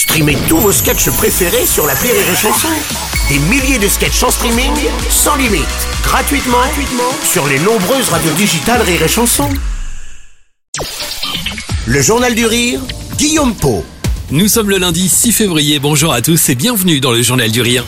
Streamez 0.00 0.38
tous 0.48 0.56
vos 0.56 0.72
sketchs 0.72 1.10
préférés 1.10 1.66
sur 1.66 1.86
la 1.86 1.92
Rire 1.92 2.14
et 2.14 2.34
Chanson. 2.34 2.68
Des 3.28 3.38
milliers 3.38 3.78
de 3.78 3.86
sketchs 3.86 4.22
en 4.22 4.30
streaming, 4.30 4.72
sans 5.10 5.36
limite, 5.36 5.66
gratuitement, 6.02 6.56
gratuitement 6.56 7.12
sur 7.22 7.46
les 7.46 7.58
nombreuses 7.58 8.08
radios 8.08 8.32
digitales 8.32 8.80
Rire 8.80 9.02
et 9.02 9.08
Chanson. 9.08 9.50
Le 11.86 12.00
Journal 12.00 12.34
du 12.34 12.46
Rire, 12.46 12.80
Guillaume 13.18 13.54
Po. 13.54 13.84
Nous 14.30 14.48
sommes 14.48 14.70
le 14.70 14.78
lundi 14.78 15.06
6 15.06 15.32
février, 15.32 15.78
bonjour 15.80 16.14
à 16.14 16.22
tous 16.22 16.48
et 16.48 16.54
bienvenue 16.54 17.00
dans 17.00 17.12
le 17.12 17.20
Journal 17.20 17.50
du 17.50 17.60
Rire. 17.60 17.84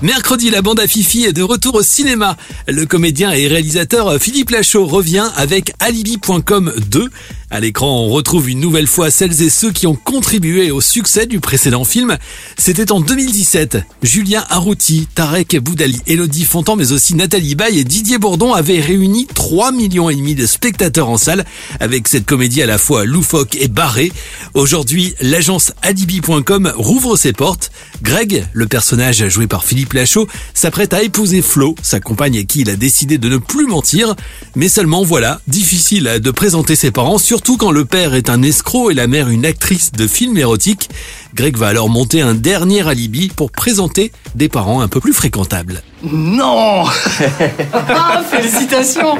Mercredi, 0.00 0.48
la 0.48 0.62
bande 0.62 0.80
à 0.80 0.88
Fifi 0.88 1.26
est 1.26 1.34
de 1.34 1.42
retour 1.42 1.74
au 1.74 1.82
cinéma. 1.82 2.38
Le 2.66 2.86
comédien 2.86 3.32
et 3.32 3.46
réalisateur 3.46 4.18
Philippe 4.18 4.48
Lachaud 4.48 4.86
revient 4.86 5.28
avec 5.36 5.72
Alibi.com 5.78 6.72
2. 6.90 7.10
À 7.52 7.58
l'écran, 7.58 8.04
on 8.04 8.08
retrouve 8.08 8.48
une 8.48 8.60
nouvelle 8.60 8.86
fois 8.86 9.10
celles 9.10 9.42
et 9.42 9.50
ceux 9.50 9.72
qui 9.72 9.88
ont 9.88 9.96
contribué 9.96 10.70
au 10.70 10.80
succès 10.80 11.26
du 11.26 11.40
précédent 11.40 11.82
film. 11.82 12.16
C'était 12.56 12.92
en 12.92 13.00
2017. 13.00 13.78
Julien 14.04 14.44
Arrouti, 14.50 15.08
Tarek 15.16 15.58
Boudali, 15.58 16.00
Elodie 16.06 16.44
Fontan, 16.44 16.76
mais 16.76 16.92
aussi 16.92 17.16
Nathalie 17.16 17.56
Baye 17.56 17.80
et 17.80 17.84
Didier 17.84 18.18
Bourdon 18.18 18.54
avaient 18.54 18.78
réuni 18.78 19.26
3 19.26 19.72
millions 19.72 20.08
et 20.08 20.14
demi 20.14 20.36
de 20.36 20.46
spectateurs 20.46 21.08
en 21.08 21.18
salle 21.18 21.44
avec 21.80 22.06
cette 22.06 22.24
comédie 22.24 22.62
à 22.62 22.66
la 22.66 22.78
fois 22.78 23.04
loufoque 23.04 23.56
et 23.56 23.66
barrée. 23.66 24.12
Aujourd'hui, 24.54 25.14
l'agence 25.20 25.72
Alibi.com 25.82 26.72
rouvre 26.76 27.16
ses 27.16 27.32
portes. 27.32 27.72
Greg, 28.02 28.46
le 28.52 28.68
personnage 28.68 29.28
joué 29.28 29.48
par 29.48 29.64
Philippe 29.64 29.94
Lachaud, 29.94 30.28
s'apprête 30.54 30.94
à 30.94 31.02
épouser 31.02 31.42
Flo, 31.42 31.74
sa 31.82 31.98
compagne 31.98 32.38
à 32.38 32.44
qui 32.44 32.60
il 32.60 32.70
a 32.70 32.76
décidé 32.76 33.18
de 33.18 33.28
ne 33.28 33.38
plus 33.38 33.66
mentir. 33.66 34.14
Mais 34.54 34.68
seulement 34.68 35.02
voilà, 35.02 35.40
difficile 35.48 36.20
de 36.22 36.30
présenter 36.30 36.76
ses 36.76 36.92
parents, 36.92 37.18
surtout 37.40 37.56
quand 37.56 37.70
le 37.70 37.86
père 37.86 38.12
est 38.14 38.28
un 38.28 38.42
escroc 38.42 38.90
et 38.90 38.94
la 38.94 39.06
mère 39.06 39.30
une 39.30 39.46
actrice 39.46 39.92
de 39.92 40.06
films 40.06 40.36
érotiques. 40.36 40.90
Greg 41.34 41.56
va 41.56 41.68
alors 41.68 41.88
monter 41.88 42.20
un 42.20 42.34
dernier 42.34 42.86
alibi 42.86 43.28
pour 43.34 43.50
présenter 43.50 44.12
des 44.34 44.50
parents 44.50 44.82
un 44.82 44.88
peu 44.88 45.00
plus 45.00 45.14
fréquentables. 45.14 45.82
Non 46.02 46.84
Ah, 47.72 48.20
félicitations 48.30 49.16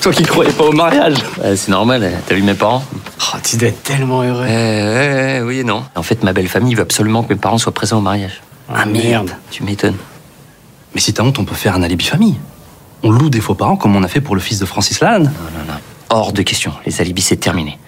Toi 0.00 0.12
qui 0.14 0.22
croyais 0.22 0.50
pas 0.52 0.64
au 0.64 0.72
mariage 0.72 1.16
Ouais, 1.44 1.56
C'est 1.56 1.68
normal, 1.70 2.10
t'as 2.26 2.34
vu 2.34 2.40
mes 2.42 2.54
parents? 2.54 2.82
Oh, 3.20 3.36
tu 3.44 3.58
dois 3.58 3.68
être 3.68 3.82
tellement 3.82 4.22
heureux. 4.22 4.46
euh, 4.48 5.42
Oui 5.42 5.58
et 5.58 5.64
non. 5.64 5.82
En 5.94 6.02
fait, 6.02 6.22
ma 6.24 6.32
belle 6.32 6.48
famille 6.48 6.74
veut 6.74 6.82
absolument 6.82 7.22
que 7.22 7.34
mes 7.34 7.38
parents 7.38 7.58
soient 7.58 7.74
présents 7.74 7.98
au 7.98 8.02
mariage. 8.02 8.40
Ah, 8.74 8.86
merde. 8.86 9.32
Tu 9.50 9.62
m'étonnes. 9.62 9.96
Mais 10.94 11.02
si 11.02 11.12
t'as 11.12 11.22
honte, 11.22 11.38
on 11.38 11.44
peut 11.44 11.54
faire 11.54 11.74
un 11.74 11.82
alibi 11.82 12.06
famille. 12.06 12.36
On 13.02 13.10
loue 13.10 13.28
des 13.28 13.42
faux 13.42 13.54
parents 13.54 13.76
comme 13.76 13.94
on 13.94 14.02
a 14.02 14.08
fait 14.08 14.22
pour 14.22 14.34
le 14.34 14.40
fils 14.40 14.58
de 14.58 14.64
Francis 14.64 15.00
Lalanne. 15.00 15.24
Non, 15.24 15.30
non, 15.30 15.65
non. 15.65 15.65
Hors 16.08 16.32
de 16.32 16.42
question. 16.42 16.72
Les 16.86 17.00
alibis, 17.00 17.22
c'est 17.22 17.36
terminé. 17.36 17.78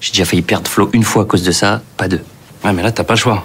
J'ai 0.00 0.12
déjà 0.12 0.24
failli 0.24 0.42
perdre 0.42 0.70
Flo 0.70 0.90
une 0.92 1.02
fois 1.02 1.22
à 1.22 1.26
cause 1.26 1.42
de 1.42 1.52
ça, 1.52 1.82
pas 1.96 2.08
deux. 2.08 2.20
Ouais, 2.64 2.72
mais 2.72 2.82
là, 2.82 2.92
t'as 2.92 3.04
pas 3.04 3.14
le 3.14 3.18
choix. 3.18 3.44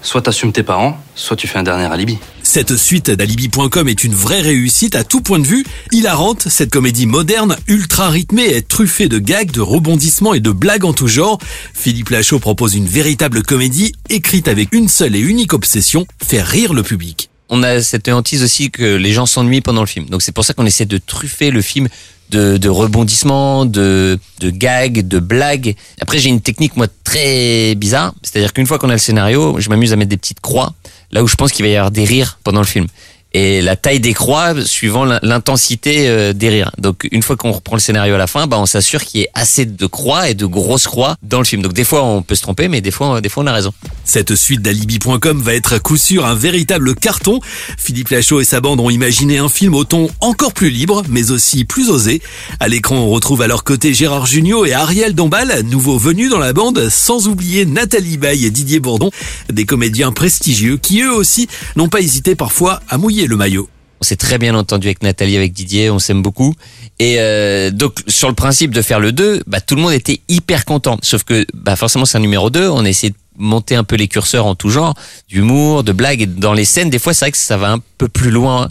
Soit 0.00 0.22
t'assumes 0.22 0.52
tes 0.52 0.62
parents, 0.62 0.98
soit 1.14 1.36
tu 1.36 1.46
fais 1.46 1.58
un 1.58 1.62
dernier 1.62 1.84
alibi. 1.84 2.18
Cette 2.42 2.76
suite 2.76 3.10
d'Alibi.com 3.10 3.88
est 3.88 4.04
une 4.04 4.14
vraie 4.14 4.40
réussite 4.40 4.94
à 4.94 5.04
tout 5.04 5.20
point 5.20 5.38
de 5.38 5.46
vue. 5.46 5.66
Hilarante, 5.92 6.48
cette 6.48 6.70
comédie 6.70 7.06
moderne, 7.06 7.56
ultra 7.66 8.08
rythmée 8.08 8.46
est 8.46 8.66
truffée 8.66 9.08
de 9.08 9.18
gags, 9.18 9.50
de 9.50 9.60
rebondissements 9.60 10.34
et 10.34 10.40
de 10.40 10.50
blagues 10.50 10.84
en 10.84 10.92
tout 10.94 11.08
genre. 11.08 11.38
Philippe 11.74 12.08
Lachaud 12.10 12.38
propose 12.38 12.74
une 12.74 12.86
véritable 12.86 13.42
comédie 13.42 13.92
écrite 14.08 14.48
avec 14.48 14.72
une 14.72 14.88
seule 14.88 15.16
et 15.16 15.20
unique 15.20 15.52
obsession, 15.52 16.06
faire 16.22 16.46
rire 16.46 16.72
le 16.72 16.82
public. 16.82 17.28
On 17.50 17.62
a 17.62 17.82
cette 17.82 18.08
hantise 18.08 18.42
aussi 18.42 18.70
que 18.70 18.96
les 18.96 19.12
gens 19.12 19.26
s'ennuient 19.26 19.62
pendant 19.62 19.80
le 19.80 19.86
film. 19.86 20.06
Donc 20.06 20.22
c'est 20.22 20.32
pour 20.32 20.44
ça 20.44 20.54
qu'on 20.54 20.66
essaie 20.66 20.86
de 20.86 20.98
truffer 20.98 21.50
le 21.50 21.62
film 21.62 21.88
de, 22.30 22.56
de 22.56 22.68
rebondissements, 22.68 23.64
de, 23.64 24.18
de 24.40 24.50
gags, 24.50 25.06
de 25.06 25.18
blagues. 25.18 25.74
Après, 26.00 26.18
j'ai 26.18 26.28
une 26.28 26.40
technique, 26.40 26.76
moi, 26.76 26.86
très 27.04 27.74
bizarre. 27.74 28.14
C'est-à-dire 28.22 28.52
qu'une 28.52 28.66
fois 28.66 28.78
qu'on 28.78 28.90
a 28.90 28.92
le 28.92 28.98
scénario, 28.98 29.56
je 29.58 29.68
m'amuse 29.70 29.92
à 29.92 29.96
mettre 29.96 30.10
des 30.10 30.16
petites 30.16 30.40
croix 30.40 30.74
là 31.10 31.22
où 31.22 31.26
je 31.26 31.36
pense 31.36 31.52
qu'il 31.52 31.64
va 31.64 31.70
y 31.70 31.76
avoir 31.76 31.90
des 31.90 32.04
rires 32.04 32.38
pendant 32.44 32.60
le 32.60 32.66
film. 32.66 32.86
Et 33.34 33.60
la 33.60 33.76
taille 33.76 34.00
des 34.00 34.14
croix 34.14 34.54
suivant 34.64 35.04
l'in- 35.04 35.18
l'intensité 35.22 36.08
euh, 36.08 36.32
des 36.32 36.48
rires. 36.48 36.70
Donc 36.78 37.06
une 37.12 37.22
fois 37.22 37.36
qu'on 37.36 37.52
reprend 37.52 37.76
le 37.76 37.80
scénario 37.80 38.14
à 38.14 38.18
la 38.18 38.26
fin, 38.26 38.46
bah 38.46 38.58
on 38.58 38.64
s'assure 38.66 39.04
qu'il 39.04 39.20
y 39.20 39.24
ait 39.24 39.30
assez 39.34 39.66
de 39.66 39.86
croix 39.86 40.30
et 40.30 40.34
de 40.34 40.46
grosses 40.46 40.86
croix 40.86 41.16
dans 41.22 41.38
le 41.38 41.44
film. 41.44 41.60
Donc 41.60 41.74
des 41.74 41.84
fois 41.84 42.04
on 42.04 42.22
peut 42.22 42.34
se 42.34 42.40
tromper, 42.42 42.68
mais 42.68 42.80
des 42.80 42.90
fois, 42.90 43.20
des 43.20 43.28
fois 43.28 43.42
on 43.42 43.46
a 43.46 43.52
raison. 43.52 43.72
Cette 44.04 44.34
suite 44.34 44.62
d'Alibi.com 44.62 45.42
va 45.42 45.52
être 45.54 45.74
à 45.74 45.78
coup 45.78 45.98
sûr 45.98 46.24
un 46.24 46.34
véritable 46.34 46.94
carton. 46.94 47.40
Philippe 47.76 48.08
Lachaud 48.08 48.40
et 48.40 48.44
sa 48.44 48.62
bande 48.62 48.80
ont 48.80 48.88
imaginé 48.88 49.36
un 49.36 49.50
film 49.50 49.74
au 49.74 49.84
ton 49.84 50.08
encore 50.20 50.54
plus 50.54 50.70
libre, 50.70 51.02
mais 51.10 51.30
aussi 51.30 51.66
plus 51.66 51.90
osé. 51.90 52.22
À 52.60 52.68
l'écran, 52.68 52.96
on 52.96 53.10
retrouve 53.10 53.42
à 53.42 53.46
leur 53.46 53.62
côté 53.62 53.92
Gérard 53.92 54.24
Jugnot 54.24 54.64
et 54.64 54.72
Ariel 54.72 55.14
Dombal, 55.14 55.62
nouveaux 55.64 55.98
venus 55.98 56.30
dans 56.30 56.38
la 56.38 56.54
bande, 56.54 56.88
sans 56.88 57.28
oublier 57.28 57.66
Nathalie 57.66 58.16
Baye 58.16 58.46
et 58.46 58.50
Didier 58.50 58.80
Bourdon, 58.80 59.10
des 59.52 59.66
comédiens 59.66 60.12
prestigieux 60.12 60.78
qui 60.78 61.02
eux 61.02 61.12
aussi 61.12 61.46
n'ont 61.76 61.88
pas 61.90 62.00
hésité 62.00 62.34
parfois 62.34 62.80
à 62.88 62.96
mouiller 62.96 63.17
le 63.26 63.36
maillot. 63.36 63.68
On 64.00 64.04
s'est 64.04 64.16
très 64.16 64.38
bien 64.38 64.54
entendu 64.54 64.86
avec 64.86 65.02
Nathalie, 65.02 65.36
avec 65.36 65.52
Didier, 65.52 65.90
on 65.90 65.98
s'aime 65.98 66.22
beaucoup. 66.22 66.54
Et 67.00 67.16
euh, 67.18 67.70
donc 67.70 68.02
sur 68.06 68.28
le 68.28 68.34
principe 68.34 68.72
de 68.72 68.80
faire 68.80 69.00
le 69.00 69.10
2, 69.10 69.42
bah, 69.46 69.60
tout 69.60 69.74
le 69.74 69.82
monde 69.82 69.92
était 69.92 70.20
hyper 70.28 70.64
content. 70.64 70.98
Sauf 71.02 71.24
que 71.24 71.44
bah, 71.52 71.74
forcément 71.74 72.04
c'est 72.04 72.18
un 72.18 72.20
numéro 72.20 72.48
2, 72.50 72.68
on 72.68 72.84
a 72.84 72.88
de 72.88 73.14
monter 73.38 73.74
un 73.76 73.84
peu 73.84 73.96
les 73.96 74.08
curseurs 74.08 74.46
en 74.46 74.54
tout 74.54 74.70
genre, 74.70 74.94
d'humour, 75.28 75.84
de 75.84 75.92
blagues. 75.92 76.22
Et 76.22 76.26
dans 76.26 76.52
les 76.52 76.64
scènes, 76.64 76.90
des 76.90 76.98
fois 76.98 77.14
c'est 77.14 77.26
vrai 77.26 77.32
que 77.32 77.38
ça 77.38 77.56
va 77.56 77.72
un 77.72 77.80
peu 77.96 78.08
plus 78.08 78.30
loin, 78.30 78.68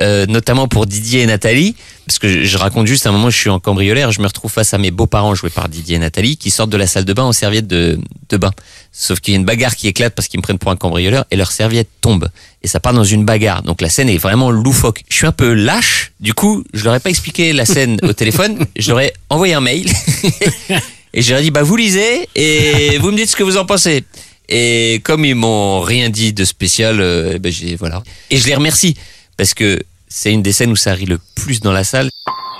euh, 0.00 0.26
notamment 0.26 0.68
pour 0.68 0.86
Didier 0.86 1.22
et 1.22 1.26
Nathalie. 1.26 1.74
Parce 2.06 2.18
que 2.18 2.42
je, 2.44 2.58
raconte 2.58 2.86
juste 2.86 3.06
un 3.06 3.12
moment, 3.12 3.30
je 3.30 3.36
suis 3.36 3.50
en 3.50 3.60
cambriolaire, 3.60 4.10
je 4.10 4.20
me 4.20 4.26
retrouve 4.26 4.50
face 4.50 4.74
à 4.74 4.78
mes 4.78 4.90
beaux-parents 4.90 5.34
joués 5.34 5.50
par 5.50 5.68
Didier 5.68 5.96
et 5.96 5.98
Nathalie 5.98 6.36
qui 6.36 6.50
sortent 6.50 6.70
de 6.70 6.76
la 6.76 6.88
salle 6.88 7.04
de 7.04 7.12
bain 7.12 7.22
en 7.22 7.32
serviette 7.32 7.68
de, 7.68 8.00
de 8.28 8.36
bain. 8.36 8.50
Sauf 8.90 9.20
qu'il 9.20 9.34
y 9.34 9.36
a 9.36 9.38
une 9.38 9.44
bagarre 9.44 9.76
qui 9.76 9.86
éclate 9.86 10.14
parce 10.14 10.26
qu'ils 10.26 10.40
me 10.40 10.42
prennent 10.42 10.58
pour 10.58 10.72
un 10.72 10.76
cambrioleur 10.76 11.24
et 11.30 11.36
leur 11.36 11.52
serviette 11.52 11.88
tombe. 12.00 12.28
Et 12.62 12.68
ça 12.68 12.80
part 12.80 12.92
dans 12.92 13.04
une 13.04 13.24
bagarre. 13.24 13.62
Donc 13.62 13.80
la 13.80 13.88
scène 13.88 14.08
est 14.08 14.18
vraiment 14.18 14.50
loufoque. 14.50 15.04
Je 15.08 15.14
suis 15.14 15.26
un 15.26 15.32
peu 15.32 15.52
lâche. 15.52 16.12
Du 16.18 16.34
coup, 16.34 16.64
je 16.74 16.84
leur 16.84 16.94
ai 16.94 17.00
pas 17.00 17.10
expliqué 17.10 17.52
la 17.52 17.64
scène 17.64 17.98
au 18.02 18.12
téléphone. 18.12 18.66
Je 18.76 18.90
leur 18.90 19.00
ai 19.00 19.12
envoyé 19.28 19.54
un 19.54 19.60
mail. 19.60 19.90
et 21.12 21.22
je 21.22 21.30
leur 21.30 21.40
ai 21.40 21.42
dit, 21.42 21.50
bah, 21.50 21.62
vous 21.62 21.76
lisez 21.76 22.28
et 22.34 22.98
vous 23.00 23.10
me 23.10 23.16
dites 23.16 23.30
ce 23.30 23.36
que 23.36 23.42
vous 23.42 23.56
en 23.56 23.64
pensez. 23.64 24.04
Et 24.48 25.00
comme 25.04 25.24
ils 25.24 25.34
m'ont 25.34 25.80
rien 25.80 26.10
dit 26.10 26.32
de 26.32 26.44
spécial, 26.44 27.00
euh, 27.00 27.38
ben 27.38 27.52
j'ai, 27.52 27.76
voilà. 27.76 28.02
Et 28.30 28.36
je 28.36 28.46
les 28.46 28.54
remercie. 28.54 28.96
Parce 29.36 29.54
que 29.54 29.80
c'est 30.08 30.32
une 30.32 30.42
des 30.42 30.52
scènes 30.52 30.72
où 30.72 30.76
ça 30.76 30.92
rit 30.92 31.06
le 31.06 31.18
plus 31.36 31.60
dans 31.60 31.72
la 31.72 31.84
salle. 31.84 32.10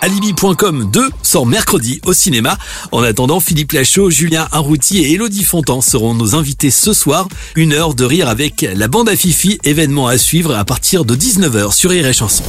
Alibi.com 0.03 0.91
2 0.91 1.11
sort 1.23 1.47
mercredi 1.47 2.01
au 2.07 2.13
cinéma. 2.13 2.57
En 2.91 3.03
attendant, 3.03 3.39
Philippe 3.39 3.73
Lachaud, 3.73 4.09
Julien 4.11 4.49
Arrouti 4.51 4.99
et 4.99 5.13
Elodie 5.13 5.45
Fontan 5.45 5.83
seront 5.83 6.15
nos 6.15 6.35
invités 6.35 6.71
ce 6.71 6.93
soir. 6.93 7.29
Une 7.55 7.73
heure 7.73 7.95
de 7.95 8.05
rire 8.05 8.29
avec 8.29 8.67
la 8.75 8.89
bande 8.89 9.09
à 9.09 9.17
Fifi, 9.17 9.59
événement 9.65 10.07
à 10.07 10.17
suivre 10.17 10.55
à 10.55 10.65
partir 10.65 11.05
de 11.05 11.15
19h 11.15 11.75
sur 11.75 11.91
Rire 11.91 12.07
et 12.07 12.15
Chanson. 12.15 12.45